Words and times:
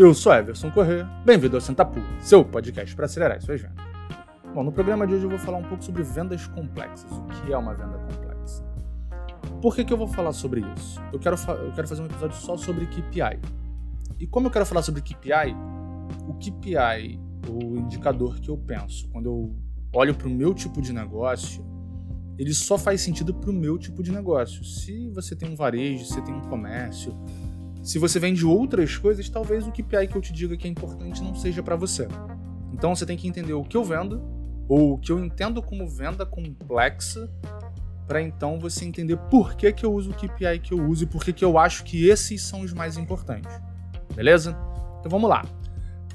Eu 0.00 0.14
sou 0.14 0.32
Everson 0.32 0.70
Corrêa, 0.70 1.04
bem-vindo 1.26 1.58
ao 1.58 1.60
Sentapu, 1.60 2.00
seu 2.20 2.42
podcast 2.42 2.96
para 2.96 3.04
acelerar 3.04 3.36
as 3.36 3.44
suas 3.44 3.60
vendas. 3.60 3.84
Bom, 4.54 4.64
no 4.64 4.72
programa 4.72 5.06
de 5.06 5.12
hoje 5.12 5.24
eu 5.24 5.28
vou 5.28 5.38
falar 5.38 5.58
um 5.58 5.62
pouco 5.62 5.84
sobre 5.84 6.02
vendas 6.02 6.46
complexas, 6.46 7.12
o 7.12 7.24
que 7.24 7.52
é 7.52 7.58
uma 7.58 7.74
venda 7.74 7.98
complexa. 7.98 8.64
Por 9.60 9.76
que, 9.76 9.84
que 9.84 9.92
eu 9.92 9.98
vou 9.98 10.08
falar 10.08 10.32
sobre 10.32 10.62
isso? 10.74 10.98
Eu 11.12 11.18
quero, 11.18 11.36
eu 11.36 11.72
quero 11.72 11.86
fazer 11.86 12.00
um 12.00 12.06
episódio 12.06 12.34
só 12.38 12.56
sobre 12.56 12.86
KPI. 12.86 13.40
E 14.18 14.26
como 14.26 14.46
eu 14.46 14.50
quero 14.50 14.64
falar 14.64 14.80
sobre 14.80 15.02
KPI, 15.02 15.54
o 16.26 16.32
KPI, 16.32 17.20
o 17.46 17.76
indicador 17.76 18.40
que 18.40 18.48
eu 18.48 18.56
penso 18.56 19.06
quando 19.10 19.26
eu 19.26 19.54
olho 19.94 20.14
para 20.14 20.28
o 20.28 20.30
meu 20.30 20.54
tipo 20.54 20.80
de 20.80 20.94
negócio, 20.94 21.62
ele 22.38 22.54
só 22.54 22.78
faz 22.78 23.02
sentido 23.02 23.34
para 23.34 23.50
o 23.50 23.52
meu 23.52 23.76
tipo 23.76 24.02
de 24.02 24.10
negócio. 24.10 24.64
Se 24.64 25.10
você 25.10 25.36
tem 25.36 25.50
um 25.50 25.54
varejo, 25.54 26.06
se 26.06 26.14
você 26.14 26.22
tem 26.22 26.34
um 26.34 26.40
comércio, 26.40 27.14
se 27.82 27.98
você 27.98 28.18
vende 28.18 28.44
outras 28.44 28.96
coisas, 28.96 29.28
talvez 29.28 29.66
o 29.66 29.72
KPI 29.72 30.06
que 30.08 30.16
eu 30.16 30.20
te 30.20 30.32
diga 30.32 30.56
que 30.56 30.66
é 30.66 30.70
importante 30.70 31.22
não 31.22 31.34
seja 31.34 31.62
para 31.62 31.76
você. 31.76 32.06
Então 32.72 32.94
você 32.94 33.06
tem 33.06 33.16
que 33.16 33.26
entender 33.26 33.54
o 33.54 33.64
que 33.64 33.76
eu 33.76 33.84
vendo 33.84 34.22
ou 34.68 34.94
o 34.94 34.98
que 34.98 35.10
eu 35.10 35.18
entendo 35.18 35.62
como 35.62 35.88
venda 35.88 36.24
complexa 36.26 37.28
para 38.06 38.20
então 38.20 38.58
você 38.58 38.84
entender 38.84 39.16
por 39.16 39.54
que, 39.54 39.72
que 39.72 39.84
eu 39.84 39.94
uso 39.94 40.10
o 40.10 40.14
KPI 40.14 40.58
que 40.62 40.74
eu 40.74 40.84
uso 40.84 41.04
e 41.04 41.06
por 41.06 41.24
que, 41.24 41.32
que 41.32 41.44
eu 41.44 41.56
acho 41.58 41.84
que 41.84 42.08
esses 42.08 42.42
são 42.42 42.60
os 42.60 42.72
mais 42.72 42.96
importantes. 42.96 43.50
Beleza? 44.14 44.56
Então 44.98 45.10
vamos 45.10 45.30
lá. 45.30 45.44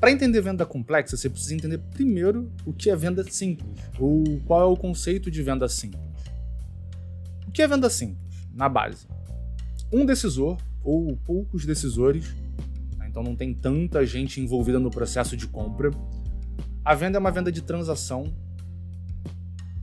Para 0.00 0.10
entender 0.10 0.40
venda 0.40 0.66
complexa, 0.66 1.16
você 1.16 1.30
precisa 1.30 1.54
entender 1.54 1.78
primeiro 1.78 2.50
o 2.66 2.72
que 2.72 2.90
é 2.90 2.96
venda 2.96 3.22
simples, 3.22 3.78
ou 4.00 4.24
qual 4.46 4.60
é 4.62 4.64
o 4.64 4.76
conceito 4.76 5.30
de 5.30 5.42
venda 5.42 5.68
simples. 5.68 6.02
O 7.46 7.52
que 7.52 7.62
é 7.62 7.68
venda 7.68 7.88
simples? 7.88 8.18
Na 8.52 8.68
base, 8.68 9.06
um 9.92 10.04
decisor 10.04 10.56
ou 10.82 11.16
poucos 11.16 11.64
decisores, 11.64 12.34
né? 12.98 13.06
então 13.08 13.22
não 13.22 13.36
tem 13.36 13.54
tanta 13.54 14.04
gente 14.04 14.40
envolvida 14.40 14.78
no 14.78 14.90
processo 14.90 15.36
de 15.36 15.46
compra. 15.46 15.90
A 16.84 16.94
venda 16.94 17.18
é 17.18 17.20
uma 17.20 17.30
venda 17.30 17.52
de 17.52 17.62
transação, 17.62 18.32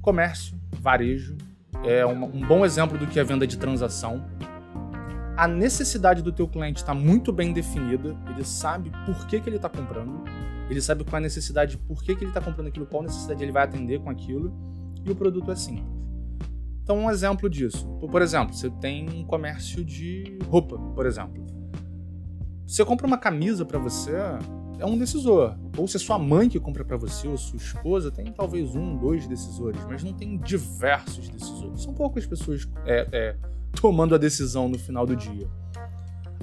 comércio, 0.00 0.56
varejo. 0.80 1.36
É 1.84 2.06
um, 2.06 2.24
um 2.24 2.46
bom 2.46 2.64
exemplo 2.64 2.96
do 2.96 3.06
que 3.06 3.20
é 3.20 3.24
venda 3.24 3.46
de 3.46 3.58
transação. 3.58 4.24
A 5.36 5.46
necessidade 5.46 6.22
do 6.22 6.32
teu 6.32 6.48
cliente 6.48 6.80
está 6.80 6.94
muito 6.94 7.32
bem 7.32 7.52
definida, 7.52 8.16
ele 8.30 8.44
sabe 8.44 8.90
por 9.04 9.26
que, 9.26 9.38
que 9.38 9.48
ele 9.48 9.56
está 9.56 9.68
comprando, 9.68 10.24
ele 10.70 10.80
sabe 10.80 11.04
qual 11.04 11.16
é 11.16 11.18
a 11.18 11.20
necessidade, 11.20 11.76
por 11.76 12.02
que, 12.02 12.14
que 12.16 12.24
ele 12.24 12.30
está 12.30 12.40
comprando 12.40 12.68
aquilo, 12.68 12.86
qual 12.86 13.02
necessidade 13.02 13.42
ele 13.42 13.52
vai 13.52 13.64
atender 13.64 14.00
com 14.00 14.08
aquilo, 14.08 14.50
e 15.04 15.10
o 15.10 15.14
produto 15.14 15.50
é 15.50 15.56
simples. 15.56 15.95
Então, 16.86 17.00
um 17.00 17.10
exemplo 17.10 17.50
disso. 17.50 17.84
Por 17.98 18.22
exemplo, 18.22 18.54
você 18.54 18.70
tem 18.70 19.10
um 19.10 19.24
comércio 19.24 19.84
de 19.84 20.38
roupa, 20.48 20.78
por 20.78 21.04
exemplo. 21.04 21.44
Você 22.64 22.84
compra 22.84 23.08
uma 23.08 23.18
camisa 23.18 23.64
para 23.64 23.76
você, 23.76 24.12
é 24.78 24.86
um 24.86 24.96
decisor. 24.96 25.58
Ou 25.76 25.88
se 25.88 25.96
é 25.96 25.98
sua 25.98 26.16
mãe 26.16 26.48
que 26.48 26.60
compra 26.60 26.84
para 26.84 26.96
você, 26.96 27.26
ou 27.26 27.36
sua 27.36 27.56
esposa, 27.56 28.12
tem 28.12 28.26
talvez 28.26 28.76
um, 28.76 28.96
dois 28.96 29.26
decisores, 29.26 29.80
mas 29.88 30.04
não 30.04 30.12
tem 30.12 30.38
diversos 30.38 31.28
decisores. 31.28 31.82
São 31.82 31.92
poucas 31.92 32.24
pessoas 32.24 32.68
é, 32.84 33.08
é, 33.10 33.36
tomando 33.82 34.14
a 34.14 34.18
decisão 34.18 34.68
no 34.68 34.78
final 34.78 35.04
do 35.04 35.16
dia. 35.16 35.48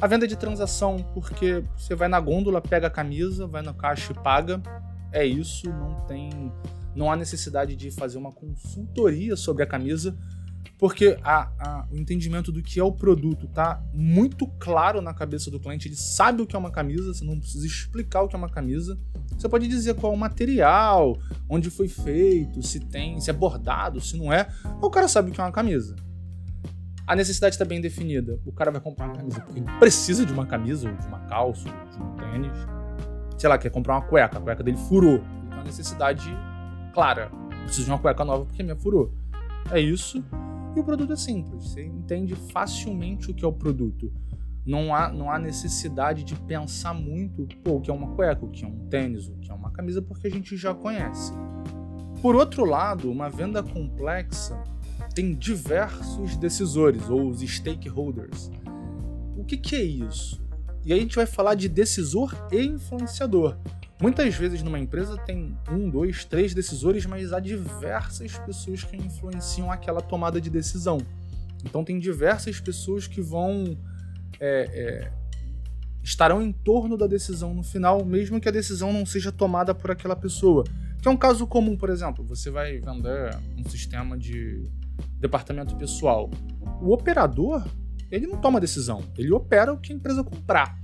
A 0.02 0.08
venda 0.08 0.28
de 0.28 0.36
transação, 0.36 0.98
porque 1.14 1.64
você 1.78 1.96
vai 1.96 2.10
na 2.10 2.20
gôndola, 2.20 2.60
pega 2.60 2.88
a 2.88 2.92
camisa, 2.92 3.48
vai 3.48 3.62
na 3.62 3.74
caixa 3.74 4.12
e 4.12 4.16
paga. 4.16 4.62
É 5.10 5.26
isso, 5.26 5.70
não 5.70 6.02
tem 6.06 6.52
não 6.96 7.12
há 7.12 7.16
necessidade 7.16 7.76
de 7.76 7.92
fazer 7.92 8.18
uma 8.18 8.32
consultoria 8.32 9.36
sobre 9.36 9.64
a 9.64 9.68
camisa, 9.68 10.18
porque 10.78 11.18
a, 11.24 11.50
a, 11.60 11.88
o 11.92 11.98
entendimento 11.98 12.52
do 12.52 12.62
que 12.62 12.80
é 12.80 12.84
o 12.84 12.92
produto 12.92 13.46
está 13.46 13.82
muito 13.94 14.48
claro 14.60 15.02
na 15.02 15.14
cabeça 15.14 15.50
do 15.50 15.60
cliente. 15.60 15.88
Ele 15.88 15.96
sabe 15.96 16.42
o 16.42 16.48
que 16.48 16.56
é 16.56 16.60
uma 16.60 16.72
camisa, 16.72 17.14
você 17.14 17.24
não 17.24 17.40
precisa 17.40 17.66
explicar 17.66 18.22
o 18.22 18.28
que 18.28 18.36
é 18.36 18.38
uma 18.38 18.50
camisa. 18.50 18.98
Você 19.38 19.48
pode 19.48 19.68
dizer 19.68 19.94
qual 19.96 20.12
é 20.12 20.16
o 20.16 20.20
material, 20.20 21.18
onde 21.50 21.70
foi 21.70 21.88
feito, 21.88 22.62
se 22.62 22.80
tem, 22.80 23.20
se 23.20 23.30
é 23.30 23.34
bordado, 23.34 24.02
se 24.02 24.18
não 24.18 24.32
é. 24.32 24.48
O 24.82 24.90
cara 24.90 25.08
sabe 25.08 25.30
o 25.30 25.34
que 25.34 25.40
é 25.40 25.44
uma 25.44 25.52
camisa. 25.52 25.96
A 27.06 27.16
necessidade 27.16 27.56
está 27.56 27.66
bem 27.66 27.82
definida. 27.82 28.40
O 28.46 28.52
cara 28.52 28.72
vai 28.72 28.80
comprar 28.80 29.06
uma 29.06 29.16
camisa 29.16 29.42
porque 29.42 29.60
ele 29.60 29.72
precisa 29.80 30.26
de 30.26 30.32
uma 30.32 30.46
camisa, 30.46 30.90
ou 30.90 30.96
de 30.96 31.08
uma 31.08 31.20
calça, 31.28 31.68
ou 31.68 31.90
de 31.90 32.04
um 32.04 32.16
tênis. 32.16 32.58
Sei 33.38 33.50
lá, 33.50 33.58
quer 33.58 33.70
comprar 33.70 33.96
uma 33.96 34.02
cueca, 34.02 34.38
a 34.38 34.42
cueca 34.42 34.64
dele 34.64 34.78
furou. 34.78 35.20
Tem 35.20 35.54
uma 35.54 35.64
necessidade 35.64 36.30
clara. 36.94 37.32
Preciso 37.64 37.86
de 37.86 37.92
uma 37.92 38.00
cueca 38.00 38.24
nova 38.24 38.46
porque 38.46 38.62
minha 38.62 38.76
furou. 38.76 39.12
É 39.72 39.80
isso. 39.80 40.24
E 40.76 40.80
o 40.80 40.84
produto 40.84 41.14
é 41.14 41.16
simples. 41.16 41.70
Você 41.70 41.84
entende 41.84 42.36
facilmente 42.36 43.32
o 43.32 43.34
que 43.34 43.44
é 43.44 43.48
o 43.48 43.54
produto. 43.54 44.12
Não 44.66 44.96
há, 44.96 45.10
não 45.10 45.30
há 45.30 45.38
necessidade 45.38 46.24
de 46.24 46.36
pensar 46.36 46.94
muito 46.94 47.46
pô, 47.64 47.76
o 47.76 47.82
que 47.82 47.92
é 47.92 47.94
uma 47.94 48.16
cueca, 48.16 48.46
o 48.46 48.50
que 48.50 48.64
é 48.64 48.68
um 48.68 48.88
tênis, 48.88 49.28
o 49.28 49.36
que 49.36 49.52
é 49.52 49.54
uma 49.54 49.72
camisa, 49.72 50.02
porque 50.02 50.28
a 50.28 50.32
gente 50.32 50.56
já 50.56 50.74
conhece. 50.74 51.34
Por 52.22 52.36
outro 52.36 52.64
lado, 52.64 53.12
uma 53.12 53.30
venda 53.30 53.62
complexa 53.62 54.58
tem 55.14 55.36
diversos 55.36 56.38
decisores, 56.38 57.10
ou 57.10 57.28
os 57.28 57.42
stakeholders. 57.42 58.50
O 59.36 59.44
que, 59.44 59.58
que 59.58 59.76
é 59.76 59.84
isso? 59.84 60.42
E 60.86 60.94
aí 60.94 61.00
a 61.00 61.02
gente 61.02 61.16
vai 61.16 61.26
falar 61.26 61.56
de 61.56 61.68
decisor 61.68 62.34
e 62.52 62.66
influenciador. 62.66 63.58
Muitas 64.04 64.36
vezes 64.36 64.62
numa 64.62 64.78
empresa 64.78 65.18
tem 65.18 65.58
um, 65.72 65.90
dois, 65.90 66.26
três 66.26 66.54
decisores, 66.54 67.06
mas 67.06 67.32
há 67.32 67.40
diversas 67.40 68.38
pessoas 68.40 68.84
que 68.84 68.98
influenciam 68.98 69.72
aquela 69.72 70.02
tomada 70.02 70.42
de 70.42 70.50
decisão. 70.50 70.98
Então 71.64 71.86
tem 71.86 71.98
diversas 71.98 72.60
pessoas 72.60 73.08
que 73.08 73.22
vão 73.22 73.78
é, 74.42 74.68
é, 74.74 75.12
estarão 76.04 76.42
em 76.42 76.52
torno 76.52 76.98
da 76.98 77.08
decisão 77.08 77.54
no 77.54 77.64
final, 77.64 78.04
mesmo 78.04 78.42
que 78.42 78.50
a 78.50 78.52
decisão 78.52 78.92
não 78.92 79.06
seja 79.06 79.32
tomada 79.32 79.74
por 79.74 79.90
aquela 79.90 80.18
pessoa. 80.18 80.66
Que 81.02 81.08
é 81.08 81.12
um 81.12 81.16
caso 81.16 81.48
comum, 81.48 81.78
por 81.78 81.90
exemplo, 81.90 82.26
você 82.26 82.52
vai 82.52 82.80
vender 82.82 83.40
um 83.58 83.70
sistema 83.70 84.18
de 84.18 84.70
departamento 85.18 85.78
pessoal. 85.78 86.30
O 86.82 86.92
operador, 86.92 87.66
ele 88.12 88.28
não 88.28 88.38
toma 88.38 88.60
decisão, 88.60 89.02
ele 89.18 89.32
opera 89.32 89.72
o 89.72 89.78
que 89.80 89.94
a 89.94 89.96
empresa 89.96 90.26
comprar 90.26 90.83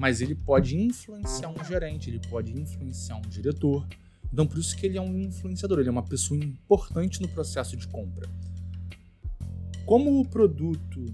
mas 0.00 0.22
ele 0.22 0.34
pode 0.34 0.78
influenciar 0.78 1.50
um 1.50 1.62
gerente, 1.62 2.08
ele 2.08 2.20
pode 2.30 2.58
influenciar 2.58 3.16
um 3.16 3.28
diretor. 3.28 3.86
Então, 4.32 4.46
por 4.46 4.56
isso 4.56 4.74
que 4.74 4.86
ele 4.86 4.96
é 4.96 5.00
um 5.00 5.14
influenciador, 5.18 5.78
ele 5.78 5.90
é 5.90 5.92
uma 5.92 6.02
pessoa 6.02 6.42
importante 6.42 7.20
no 7.20 7.28
processo 7.28 7.76
de 7.76 7.86
compra. 7.86 8.26
Como 9.84 10.18
o 10.18 10.26
produto, 10.26 11.04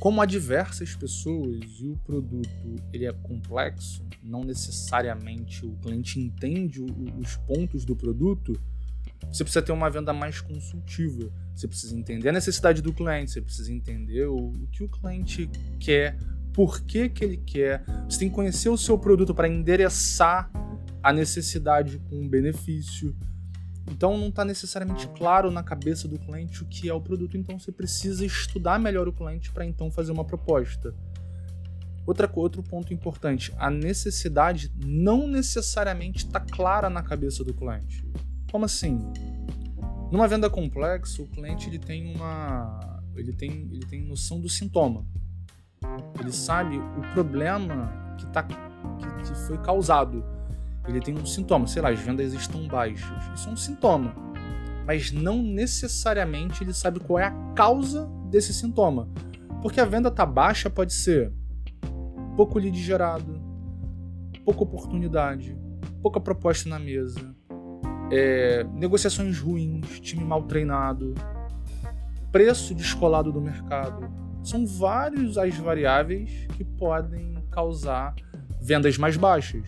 como 0.00 0.20
há 0.20 0.26
diversas 0.26 0.96
pessoas 0.96 1.64
e 1.78 1.86
o 1.86 1.96
produto 1.98 2.74
ele 2.92 3.06
é 3.06 3.12
complexo, 3.12 4.04
não 4.20 4.42
necessariamente 4.42 5.64
o 5.64 5.76
cliente 5.76 6.18
entende 6.18 6.82
os 6.82 7.36
pontos 7.36 7.84
do 7.84 7.94
produto, 7.94 8.60
você 9.30 9.44
precisa 9.44 9.62
ter 9.62 9.70
uma 9.70 9.88
venda 9.88 10.12
mais 10.12 10.40
consultiva. 10.40 11.32
Você 11.54 11.68
precisa 11.68 11.96
entender 11.96 12.30
a 12.30 12.32
necessidade 12.32 12.82
do 12.82 12.92
cliente, 12.92 13.30
você 13.30 13.40
precisa 13.40 13.72
entender 13.72 14.26
o, 14.26 14.54
que 14.72 14.82
o 14.82 14.88
cliente 14.88 15.48
quer, 15.78 16.18
por 16.52 16.80
que, 16.82 17.08
que 17.08 17.24
ele 17.24 17.36
quer. 17.36 17.84
Você 18.08 18.20
tem 18.20 18.28
que 18.28 18.34
conhecer 18.34 18.68
o 18.68 18.76
seu 18.76 18.98
produto 18.98 19.34
para 19.34 19.48
endereçar 19.48 20.50
a 21.02 21.12
necessidade 21.12 21.98
com 22.08 22.24
o 22.24 22.28
benefício. 22.28 23.16
Então 23.90 24.16
não 24.16 24.28
está 24.28 24.44
necessariamente 24.44 25.08
claro 25.08 25.50
na 25.50 25.62
cabeça 25.62 26.06
do 26.06 26.18
cliente 26.18 26.62
o 26.62 26.66
que 26.66 26.88
é 26.88 26.94
o 26.94 27.00
produto, 27.00 27.36
então 27.36 27.58
você 27.58 27.72
precisa 27.72 28.24
estudar 28.24 28.78
melhor 28.78 29.08
o 29.08 29.12
cliente 29.12 29.50
para 29.50 29.64
então 29.64 29.90
fazer 29.90 30.12
uma 30.12 30.24
proposta. 30.24 30.94
Outra, 32.06 32.30
outro 32.34 32.62
ponto 32.62 32.92
importante, 32.94 33.52
a 33.56 33.70
necessidade 33.70 34.72
não 34.84 35.26
necessariamente 35.26 36.26
está 36.26 36.40
clara 36.40 36.88
na 36.88 37.02
cabeça 37.02 37.44
do 37.44 37.52
cliente. 37.52 38.04
Como 38.50 38.64
assim? 38.64 38.98
Numa 40.10 40.26
venda 40.26 40.48
complexa, 40.48 41.22
o 41.22 41.26
cliente 41.26 41.68
ele 41.68 41.78
tem 41.78 42.14
uma 42.14 43.00
ele 43.14 43.32
tem, 43.32 43.50
ele 43.50 43.86
tem 43.86 44.06
noção 44.06 44.40
do 44.40 44.48
sintoma. 44.48 45.04
Ele 46.18 46.32
sabe 46.32 46.78
o 46.78 47.12
problema 47.12 47.92
que, 48.18 48.26
tá, 48.26 48.42
que, 48.42 48.56
foi 49.46 49.58
causado. 49.58 50.24
Ele 50.86 51.00
tem 51.00 51.16
um 51.16 51.26
sintoma, 51.26 51.66
sei 51.66 51.82
lá, 51.82 51.90
as 51.90 52.00
vendas 52.00 52.32
estão 52.32 52.66
baixas. 52.66 53.24
Isso 53.34 53.48
é 53.48 53.52
um 53.52 53.56
sintoma. 53.56 54.14
Mas 54.86 55.12
não 55.12 55.42
necessariamente 55.42 56.64
ele 56.64 56.72
sabe 56.72 57.00
qual 57.00 57.18
é 57.18 57.26
a 57.26 57.54
causa 57.54 58.06
desse 58.30 58.52
sintoma. 58.52 59.08
Porque 59.62 59.80
a 59.80 59.84
venda 59.84 60.10
tá 60.10 60.24
baixa 60.24 60.70
pode 60.70 60.92
ser 60.92 61.32
pouco 62.36 62.58
lead 62.58 62.78
gerado, 62.80 63.40
pouca 64.44 64.62
oportunidade, 64.62 65.56
pouca 66.02 66.18
proposta 66.18 66.68
na 66.68 66.78
mesa, 66.78 67.34
é, 68.10 68.64
negociações 68.74 69.38
ruins, 69.38 70.00
time 70.00 70.24
mal 70.24 70.42
treinado, 70.44 71.14
preço 72.32 72.74
descolado 72.74 73.30
do 73.30 73.40
mercado, 73.40 74.10
são 74.42 74.66
várias 74.66 75.36
as 75.36 75.54
variáveis 75.56 76.46
que 76.56 76.64
podem 76.64 77.34
causar 77.50 78.14
vendas 78.60 78.96
mais 78.96 79.16
baixas. 79.16 79.64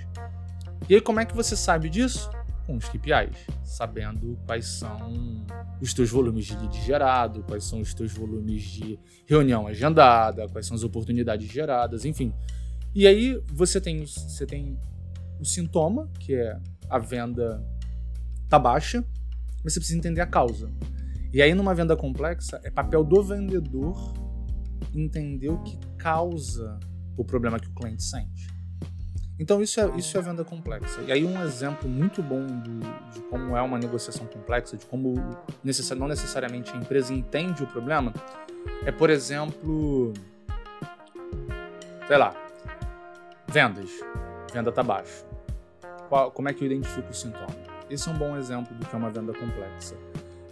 E 0.88 0.94
aí, 0.94 1.00
como 1.00 1.20
é 1.20 1.24
que 1.24 1.34
você 1.34 1.56
sabe 1.56 1.88
disso? 1.88 2.30
Com 2.66 2.76
os 2.76 2.88
KPIs, 2.88 3.46
sabendo 3.64 4.38
quais 4.46 4.66
são 4.66 5.44
os 5.80 5.92
teus 5.92 6.10
volumes 6.10 6.46
de 6.46 6.56
lead 6.56 6.80
gerado, 6.80 7.42
quais 7.42 7.64
são 7.64 7.80
os 7.80 7.92
teus 7.92 8.12
volumes 8.12 8.62
de 8.62 8.98
reunião 9.26 9.66
agendada, 9.66 10.48
quais 10.48 10.66
são 10.66 10.76
as 10.76 10.82
oportunidades 10.82 11.50
geradas, 11.50 12.04
enfim. 12.04 12.32
E 12.94 13.06
aí 13.06 13.42
você 13.52 13.80
tem, 13.80 14.04
você 14.04 14.46
tem 14.46 14.78
o 15.40 15.44
sintoma, 15.44 16.08
que 16.20 16.34
é 16.34 16.58
a 16.88 16.98
venda 16.98 17.64
tá 18.48 18.58
baixa, 18.58 19.04
mas 19.64 19.72
você 19.72 19.80
precisa 19.80 19.98
entender 19.98 20.20
a 20.20 20.26
causa. 20.26 20.70
E 21.32 21.40
aí, 21.40 21.54
numa 21.54 21.75
venda 21.75 21.96
complexa, 21.96 22.60
é 22.62 22.70
papel 22.70 23.02
do 23.02 23.22
vendedor 23.22 24.12
entender 24.94 25.49
o 25.49 25.58
que 25.62 25.79
causa 25.96 26.79
o 27.17 27.25
problema 27.25 27.58
que 27.58 27.69
o 27.69 27.75
cliente 27.75 28.02
sente. 28.02 28.49
Então, 29.38 29.61
isso 29.61 29.81
é, 29.81 29.90
isso 29.96 30.17
é 30.17 30.20
venda 30.20 30.44
complexa. 30.44 31.00
E 31.02 31.11
aí, 31.11 31.25
um 31.25 31.43
exemplo 31.43 31.88
muito 31.88 32.23
bom 32.23 32.46
do, 32.46 32.81
de 33.12 33.20
como 33.29 33.56
é 33.56 33.62
uma 33.62 33.79
negociação 33.79 34.26
complexa, 34.26 34.76
de 34.76 34.87
como 34.87 35.14
necessari 35.64 35.99
não 35.99 36.06
necessariamente 36.06 36.70
a 36.73 36.76
empresa 36.76 37.12
entende 37.12 37.62
o 37.62 37.67
problema, 37.67 38.12
é, 38.84 38.93
por 38.93 39.11
exemplo, 39.11 40.12
sei 42.06 42.17
lá, 42.17 42.35
vendas. 43.49 43.90
Venda 44.52 44.70
está 44.70 44.82
baixo. 44.82 45.25
Qual, 46.08 46.31
como 46.31 46.49
é 46.49 46.52
que 46.52 46.62
eu 46.62 46.67
identifico 46.67 47.11
o 47.11 47.14
sintoma? 47.14 47.56
Esse 47.88 48.08
é 48.08 48.12
um 48.12 48.19
bom 48.19 48.37
exemplo 48.37 48.75
do 48.76 48.87
que 48.87 48.94
é 48.94 48.99
uma 48.99 49.11
venda 49.11 49.32
complexa. 49.32 49.96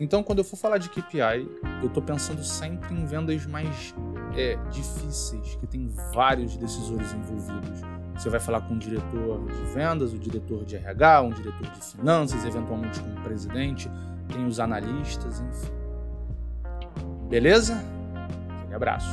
Então, 0.01 0.23
quando 0.23 0.39
eu 0.39 0.45
for 0.45 0.57
falar 0.57 0.79
de 0.79 0.89
KPI, 0.89 1.47
eu 1.83 1.89
estou 1.89 2.03
pensando 2.03 2.43
sempre 2.43 2.95
em 2.95 3.05
vendas 3.05 3.45
mais 3.45 3.95
é, 4.37 4.57
difíceis, 4.71 5.57
que 5.57 5.67
tem 5.67 5.89
vários 6.13 6.57
decisores 6.57 7.13
envolvidos. 7.13 7.81
Você 8.15 8.29
vai 8.29 8.41
falar 8.41 8.61
com 8.63 8.75
o 8.75 8.79
diretor 8.79 9.47
de 9.47 9.63
vendas, 9.73 10.13
o 10.13 10.19
diretor 10.19 10.65
de 10.65 10.77
RH, 10.77 11.23
um 11.23 11.31
diretor 11.31 11.71
de 11.71 11.81
finanças, 11.81 12.45
eventualmente 12.45 13.01
com 13.01 13.11
o 13.11 13.23
presidente, 13.23 13.91
tem 14.29 14.47
os 14.47 14.61
analistas, 14.61 15.41
enfim. 15.41 15.73
Beleza? 17.29 17.83
Aquele 18.59 18.75
abraço. 18.75 19.09